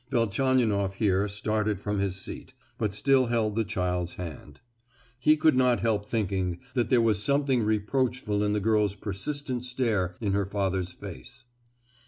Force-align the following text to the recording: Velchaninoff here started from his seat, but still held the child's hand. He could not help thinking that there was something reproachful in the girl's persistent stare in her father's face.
Velchaninoff 0.09 0.95
here 0.95 1.27
started 1.27 1.79
from 1.79 1.99
his 1.99 2.15
seat, 2.15 2.55
but 2.79 2.91
still 2.91 3.27
held 3.27 3.55
the 3.55 3.63
child's 3.63 4.15
hand. 4.15 4.59
He 5.19 5.37
could 5.37 5.55
not 5.55 5.81
help 5.81 6.07
thinking 6.07 6.57
that 6.73 6.89
there 6.89 6.99
was 7.03 7.21
something 7.21 7.61
reproachful 7.61 8.43
in 8.43 8.53
the 8.53 8.59
girl's 8.59 8.95
persistent 8.95 9.63
stare 9.63 10.15
in 10.19 10.33
her 10.33 10.47
father's 10.47 10.91
face. 10.91 11.43